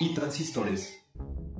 [0.00, 1.05] y transistores.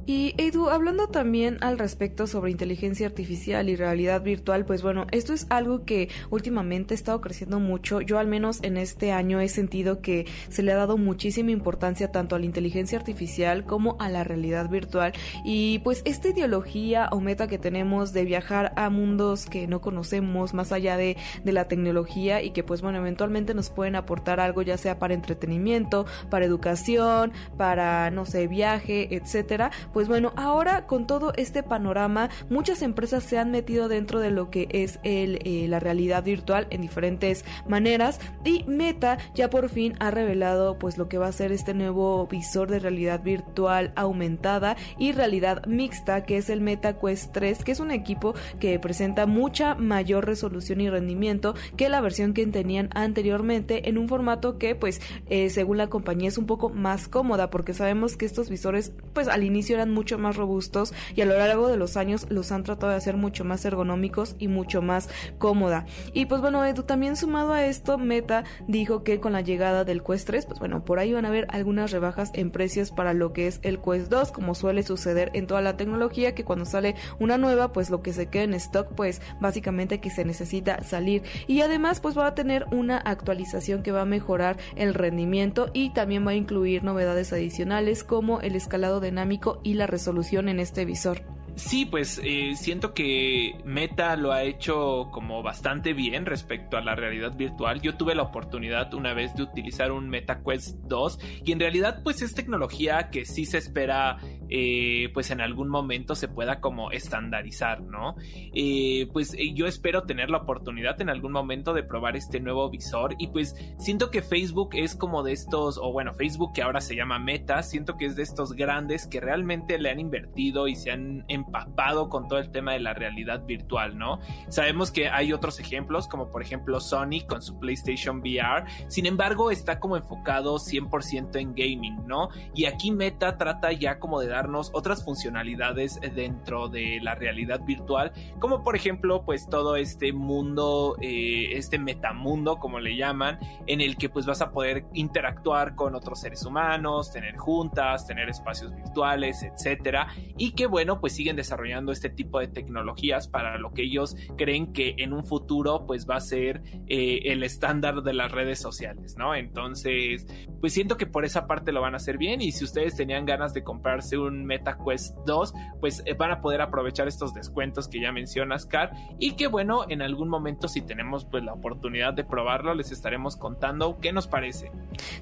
[0.08, 5.32] Y Edu, hablando también al respecto sobre inteligencia artificial y realidad virtual, pues bueno, esto
[5.32, 8.00] es algo que últimamente ha estado creciendo mucho.
[8.00, 12.12] Yo al menos en este año he sentido que se le ha dado muchísima importancia
[12.12, 15.12] tanto a la inteligencia artificial como a la realidad virtual.
[15.44, 20.54] Y pues esta ideología o meta que tenemos de viajar a mundos que no conocemos
[20.54, 24.62] más allá de, de la tecnología y que pues bueno, eventualmente nos pueden aportar algo
[24.62, 31.06] ya sea para entretenimiento, para educación, para no sé, viaje, etcétera pues bueno, ahora con
[31.06, 35.80] todo este panorama, muchas empresas se han metido dentro de lo que es eh, la
[35.80, 41.16] realidad virtual en diferentes maneras y Meta ya por fin ha revelado pues lo que
[41.16, 46.50] va a ser este nuevo visor de realidad virtual aumentada y realidad mixta que es
[46.50, 51.54] el Meta Quest 3 que es un equipo que presenta mucha mayor resolución y rendimiento
[51.78, 56.28] que la versión que tenían anteriormente en un formato que pues eh, según la compañía
[56.28, 60.18] es un poco más cómoda porque sabemos que estos visores pues al inicio eran mucho
[60.18, 63.44] más robustos y a lo largo de los años los han tratado de hacer mucho
[63.44, 65.86] más ergonómicos y mucho más cómoda.
[66.12, 70.02] Y pues bueno, Edu, también sumado a esto, Meta dijo que con la llegada del
[70.02, 73.32] Quest 3, pues bueno, por ahí van a haber algunas rebajas en precios para lo
[73.32, 76.94] que es el Quest 2, como suele suceder en toda la tecnología, que cuando sale
[77.18, 81.22] una nueva, pues lo que se queda en stock, pues básicamente que se necesita salir.
[81.46, 85.90] Y además, pues va a tener una actualización que va a mejorar el rendimiento y
[85.90, 90.84] también va a incluir novedades adicionales como el escalado dinámico y la resolución en este
[90.84, 91.35] visor.
[91.56, 96.94] Sí, pues eh, siento que Meta lo ha hecho como bastante bien respecto a la
[96.94, 97.80] realidad virtual.
[97.80, 102.02] Yo tuve la oportunidad una vez de utilizar un Meta Quest 2 y en realidad
[102.04, 104.18] pues es tecnología que sí se espera
[104.50, 108.16] eh, pues en algún momento se pueda como estandarizar, ¿no?
[108.54, 113.14] Eh, pues yo espero tener la oportunidad en algún momento de probar este nuevo visor
[113.18, 116.94] y pues siento que Facebook es como de estos, o bueno, Facebook que ahora se
[116.94, 120.90] llama Meta, siento que es de estos grandes que realmente le han invertido y se
[120.90, 124.18] han empapado con todo el tema de la realidad virtual, ¿no?
[124.48, 129.50] Sabemos que hay otros ejemplos, como por ejemplo Sony con su PlayStation VR, sin embargo
[129.50, 132.28] está como enfocado 100% en gaming, ¿no?
[132.54, 138.12] Y aquí Meta trata ya como de darnos otras funcionalidades dentro de la realidad virtual,
[138.38, 143.96] como por ejemplo pues todo este mundo, eh, este metamundo como le llaman, en el
[143.96, 149.42] que pues vas a poder interactuar con otros seres humanos, tener juntas, tener espacios virtuales,
[149.42, 154.16] etcétera, y que bueno pues siguen desarrollando este tipo de tecnologías para lo que ellos
[154.36, 158.58] creen que en un futuro pues va a ser eh, el estándar de las redes
[158.58, 159.34] sociales, ¿no?
[159.34, 160.26] Entonces,
[160.60, 163.26] pues siento que por esa parte lo van a hacer bien y si ustedes tenían
[163.26, 167.88] ganas de comprarse un Meta Quest 2, pues eh, van a poder aprovechar estos descuentos
[167.88, 172.14] que ya mencionas, Car, y que bueno, en algún momento si tenemos pues la oportunidad
[172.14, 174.70] de probarlo, les estaremos contando qué nos parece.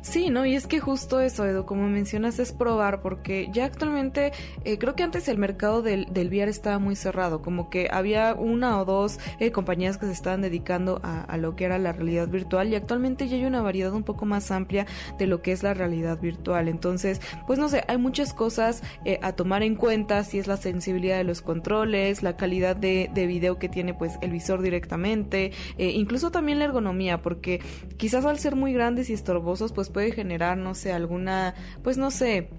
[0.03, 0.47] Sí, ¿no?
[0.47, 4.33] Y es que justo eso, Edu, como mencionas, es probar, porque ya actualmente,
[4.65, 8.35] eh, creo que antes el mercado del, del VR estaba muy cerrado, como que había
[8.35, 12.29] una o dos eh, compañías que se estaban dedicando a, lo que era la realidad
[12.29, 14.87] virtual y actualmente ya hay una variedad un poco más amplia
[15.19, 16.69] de lo que es la realidad virtual.
[16.69, 20.57] Entonces, pues no sé, hay muchas cosas eh, a tomar en cuenta, si es la
[20.57, 25.53] sensibilidad de los controles, la calidad de, de video que tiene pues el visor directamente,
[25.79, 27.61] eh, incluso también la ergonomía, porque
[27.97, 32.11] quizás al ser muy grandes y estorbosos pues puede generar, no sé, alguna, pues no
[32.11, 32.51] sé,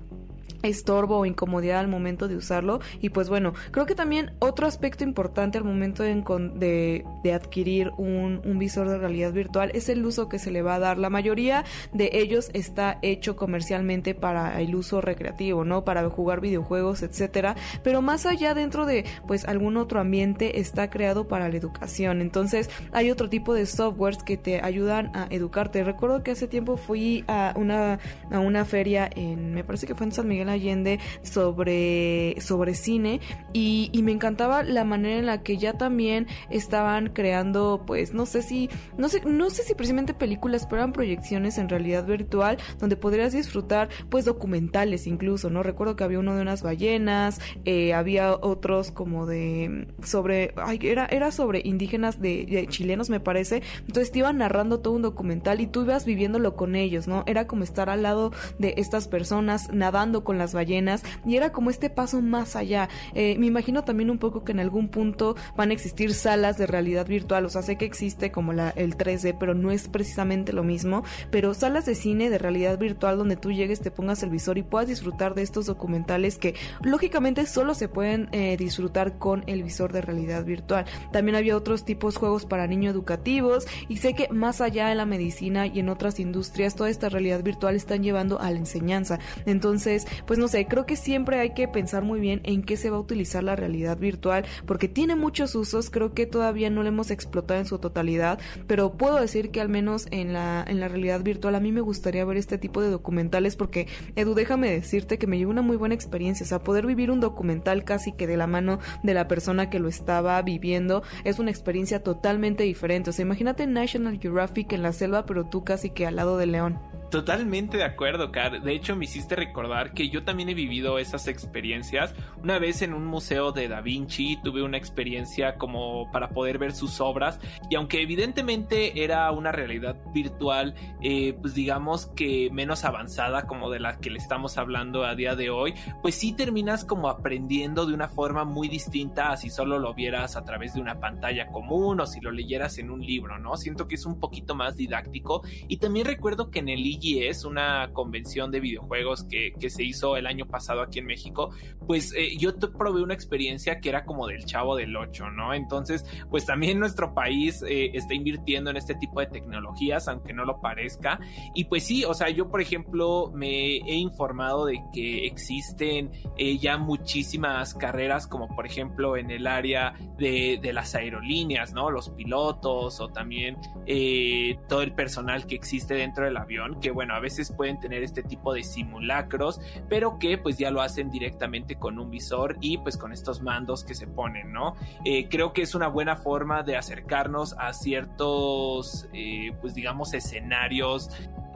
[0.63, 2.79] estorbo o incomodidad al momento de usarlo.
[3.01, 8.41] Y pues bueno creo que también otro aspecto importante al momento de, de, adquirir un,
[8.45, 10.97] un, visor de realidad virtual es el uso que se le va a dar.
[10.97, 17.03] La mayoría de ellos está hecho comercialmente para el uso recreativo no para jugar videojuegos
[17.03, 17.55] etcétera.
[17.83, 22.21] Pero más allá dentro de pues algún otro ambiente está creado para la educación.
[22.21, 25.83] Entonces hay otro tipo de softwares que te ayudan a educarte.
[25.83, 27.99] Recuerdo que hace tiempo fui a una
[28.31, 32.75] a una feria en me parece que fue en San Miguel Miguel Allende sobre, sobre
[32.75, 33.19] cine
[33.53, 38.43] y, me encantaba la manera en la que ya también estaban creando, pues no sé
[38.43, 38.69] si,
[38.99, 43.33] no sé, no sé si precisamente películas, pero eran proyecciones en realidad virtual donde podrías
[43.33, 45.63] disfrutar pues documentales incluso, ¿no?
[45.63, 51.07] Recuerdo que había uno de unas ballenas, eh, había otros como de sobre, ay, era,
[51.07, 55.61] era sobre indígenas de, de chilenos me parece, entonces te iban narrando todo un documental
[55.61, 57.23] y tú ibas viviéndolo con ellos, ¿no?
[57.25, 61.69] Era como estar al lado de estas personas nadando con las ballenas y era como
[61.69, 62.89] este paso más allá.
[63.13, 66.67] Eh, me imagino también un poco que en algún punto van a existir salas de
[66.67, 70.53] realidad virtual, o sea, sé que existe como la, el 3D, pero no es precisamente
[70.53, 74.29] lo mismo, pero salas de cine de realidad virtual donde tú llegues, te pongas el
[74.29, 79.43] visor y puedas disfrutar de estos documentales que lógicamente solo se pueden eh, disfrutar con
[79.47, 80.85] el visor de realidad virtual.
[81.11, 85.05] También había otros tipos juegos para niños educativos y sé que más allá de la
[85.05, 89.19] medicina y en otras industrias toda esta realidad virtual están llevando a la enseñanza.
[89.45, 92.89] Entonces, pues no sé, creo que siempre hay que pensar muy bien en qué se
[92.89, 96.89] va a utilizar la realidad virtual porque tiene muchos usos, creo que todavía no lo
[96.89, 100.87] hemos explotado en su totalidad, pero puedo decir que al menos en la, en la
[100.87, 105.17] realidad virtual a mí me gustaría ver este tipo de documentales porque Edu, déjame decirte
[105.17, 108.27] que me llevó una muy buena experiencia, o sea, poder vivir un documental casi que
[108.27, 113.09] de la mano de la persona que lo estaba viviendo es una experiencia totalmente diferente,
[113.09, 116.45] o sea, imagínate National Geographic en la selva, pero tú casi que al lado de
[116.47, 116.94] león.
[117.15, 118.61] Totalmente de acuerdo, Car.
[118.61, 122.13] De hecho, me hiciste recordar que yo también he vivido esas experiencias.
[122.43, 126.73] Una vez en un museo de Da Vinci tuve una experiencia como para poder ver
[126.73, 127.39] sus obras
[127.69, 133.79] y aunque evidentemente era una realidad virtual, eh, pues digamos que menos avanzada como de
[133.79, 137.93] la que le estamos hablando a día de hoy, pues sí terminas como aprendiendo de
[137.93, 142.01] una forma muy distinta a si solo lo vieras a través de una pantalla común
[142.01, 143.55] o si lo leyeras en un libro, ¿no?
[143.55, 146.83] Siento que es un poquito más didáctico y también recuerdo que en el
[147.23, 151.51] es una convención de videojuegos que, que, se hizo el año pasado aquí en México,
[151.87, 155.53] pues eh, yo probé una experiencia que era como del chavo del 8, ¿no?
[155.53, 160.45] Entonces, pues también nuestro país eh, está invirtiendo en este tipo de tecnologías, aunque no
[160.45, 161.19] lo parezca.
[161.53, 166.57] Y pues sí, o sea, yo por ejemplo me he informado de que existen eh,
[166.57, 171.89] ya muchísimas carreras, como por ejemplo en el área de, de las aerolíneas, ¿no?
[171.89, 177.15] Los pilotos o también eh, todo el personal que existe dentro del avión que bueno,
[177.15, 179.59] a veces pueden tener este tipo de simulacros,
[179.89, 183.83] pero que pues ya lo hacen directamente con un visor y pues con estos mandos
[183.83, 184.75] que se ponen, ¿no?
[185.03, 191.09] Eh, creo que es una buena forma de acercarnos a ciertos, eh, pues digamos, escenarios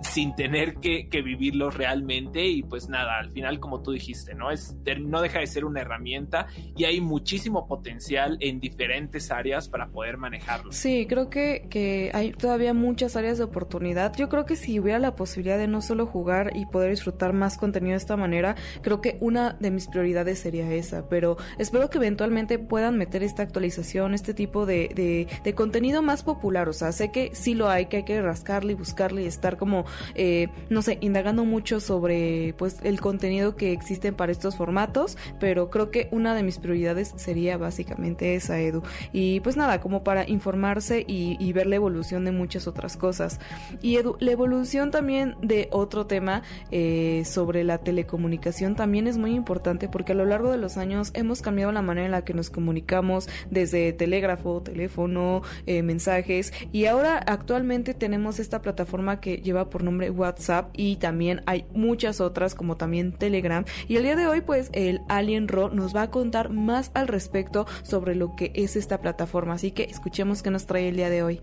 [0.09, 4.51] sin tener que, que, vivirlos realmente y pues nada, al final como tú dijiste, ¿no?
[4.51, 9.89] Es, no deja de ser una herramienta y hay muchísimo potencial en diferentes áreas para
[9.89, 10.71] poder manejarlo.
[10.71, 14.15] Sí, creo que, que hay todavía muchas áreas de oportunidad.
[14.15, 17.57] Yo creo que si hubiera la posibilidad de no solo jugar y poder disfrutar más
[17.57, 21.97] contenido de esta manera, creo que una de mis prioridades sería esa, pero espero que
[21.97, 26.91] eventualmente puedan meter esta actualización, este tipo de, de, de contenido más popular, o sea,
[26.91, 29.85] sé que sí lo hay, que hay que rascarle y buscarle y estar como
[30.15, 35.69] eh, no sé, indagando mucho sobre pues el contenido que existen para estos formatos, pero
[35.69, 38.83] creo que una de mis prioridades sería básicamente esa, Edu.
[39.11, 43.39] Y pues nada, como para informarse y, ver la evolución de muchas otras cosas.
[43.81, 49.33] Y Edu, la evolución también de otro tema eh, sobre la telecomunicación también es muy
[49.33, 52.33] importante porque a lo largo de los años hemos cambiado la manera en la que
[52.33, 59.69] nos comunicamos desde telégrafo, teléfono, eh, mensajes y ahora actualmente tenemos esta plataforma que lleva
[59.69, 63.65] por WhatsApp y también hay muchas otras como también Telegram.
[63.87, 67.07] Y el día de hoy pues el Alien Ro nos va a contar más al
[67.07, 69.53] respecto sobre lo que es esta plataforma.
[69.53, 71.41] Así que escuchemos qué nos trae el día de hoy.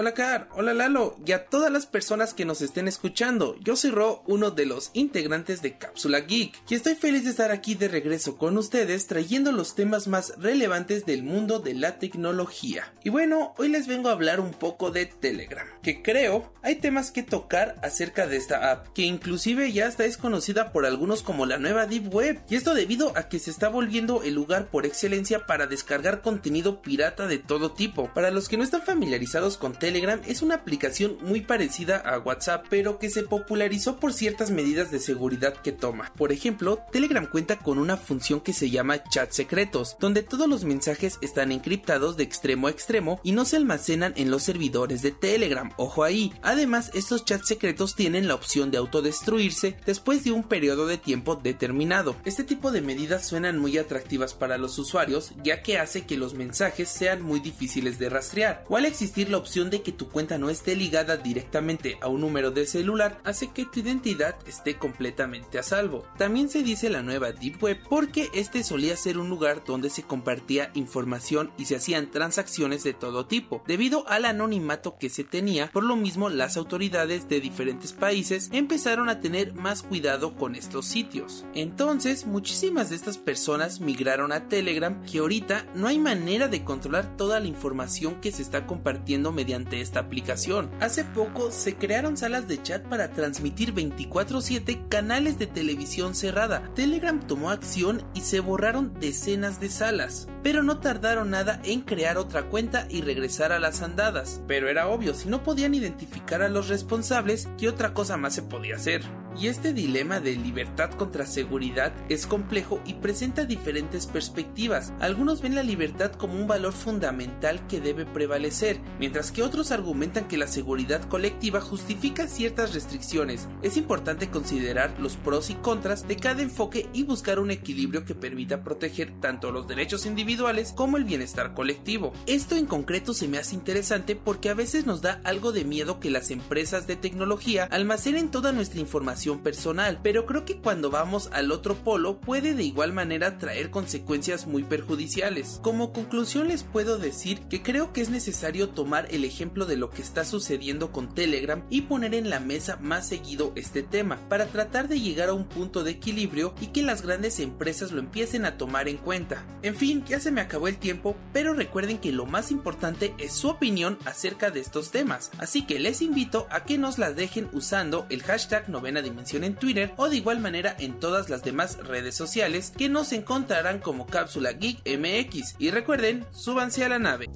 [0.00, 3.56] Hola Car, hola Lalo y a todas las personas que nos estén escuchando.
[3.60, 7.50] Yo soy Ro, uno de los integrantes de Cápsula Geek y estoy feliz de estar
[7.50, 12.94] aquí de regreso con ustedes trayendo los temas más relevantes del mundo de la tecnología.
[13.04, 17.10] Y bueno, hoy les vengo a hablar un poco de Telegram, que creo hay temas
[17.10, 21.44] que tocar acerca de esta app, que inclusive ya está es conocida por algunos como
[21.44, 24.86] la nueva Deep Web, y esto debido a que se está volviendo el lugar por
[24.86, 28.10] excelencia para descargar contenido pirata de todo tipo.
[28.14, 32.20] Para los que no están familiarizados con Telegram, Telegram es una aplicación muy parecida a
[32.20, 36.12] WhatsApp, pero que se popularizó por ciertas medidas de seguridad que toma.
[36.16, 40.62] Por ejemplo, Telegram cuenta con una función que se llama chat secretos, donde todos los
[40.62, 45.10] mensajes están encriptados de extremo a extremo y no se almacenan en los servidores de
[45.10, 45.72] Telegram.
[45.76, 46.32] Ojo ahí.
[46.40, 51.34] Además, estos chats secretos tienen la opción de autodestruirse después de un periodo de tiempo
[51.34, 52.14] determinado.
[52.24, 56.34] Este tipo de medidas suenan muy atractivas para los usuarios, ya que hace que los
[56.34, 60.38] mensajes sean muy difíciles de rastrear, o al existir la opción de que tu cuenta
[60.38, 65.58] no esté ligada directamente a un número de celular hace que tu identidad esté completamente
[65.58, 66.04] a salvo.
[66.18, 70.02] También se dice la nueva Deep Web porque este solía ser un lugar donde se
[70.02, 73.62] compartía información y se hacían transacciones de todo tipo.
[73.66, 79.08] Debido al anonimato que se tenía, por lo mismo las autoridades de diferentes países empezaron
[79.08, 81.44] a tener más cuidado con estos sitios.
[81.54, 87.16] Entonces, muchísimas de estas personas migraron a Telegram que ahorita no hay manera de controlar
[87.16, 90.70] toda la información que se está compartiendo mediante esta aplicación.
[90.80, 96.62] Hace poco se crearon salas de chat para transmitir 24/7 canales de televisión cerrada.
[96.74, 102.18] Telegram tomó acción y se borraron decenas de salas, pero no tardaron nada en crear
[102.18, 104.42] otra cuenta y regresar a las andadas.
[104.46, 108.42] Pero era obvio, si no podían identificar a los responsables, ¿qué otra cosa más se
[108.42, 109.02] podía hacer?
[109.38, 114.92] Y este dilema de libertad contra seguridad es complejo y presenta diferentes perspectivas.
[115.00, 120.26] Algunos ven la libertad como un valor fundamental que debe prevalecer, mientras que otros argumentan
[120.26, 123.48] que la seguridad colectiva justifica ciertas restricciones.
[123.62, 128.16] Es importante considerar los pros y contras de cada enfoque y buscar un equilibrio que
[128.16, 132.12] permita proteger tanto los derechos individuales como el bienestar colectivo.
[132.26, 136.00] Esto en concreto se me hace interesante porque a veces nos da algo de miedo
[136.00, 141.28] que las empresas de tecnología almacenen toda nuestra información personal, pero creo que cuando vamos
[141.32, 145.60] al otro polo puede de igual manera traer consecuencias muy perjudiciales.
[145.62, 149.90] Como conclusión les puedo decir que creo que es necesario tomar el ejemplo de lo
[149.90, 154.46] que está sucediendo con Telegram y poner en la mesa más seguido este tema, para
[154.46, 158.44] tratar de llegar a un punto de equilibrio y que las grandes empresas lo empiecen
[158.44, 159.44] a tomar en cuenta.
[159.62, 163.32] En fin, ya se me acabó el tiempo, pero recuerden que lo más importante es
[163.32, 167.48] su opinión acerca de estos temas, así que les invito a que nos la dejen
[167.52, 171.76] usando el hashtag novena dimensión en Twitter o de igual manera en todas las demás
[171.78, 175.56] redes sociales que nos encontrarán como Cápsula Geek MX.
[175.58, 177.28] Y recuerden, súbanse a la nave.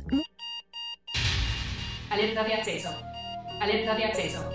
[2.10, 2.90] Alerta de acceso.
[3.60, 4.50] Alerta de acceso.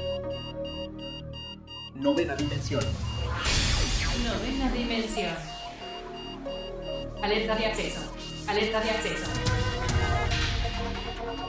[1.95, 2.83] Novena dimensión.
[4.23, 5.35] Novena dimensión.
[7.21, 8.13] Alerta de acceso.
[8.47, 9.31] Alerta de acceso.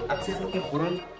[0.08, 1.19] Acceso temporal.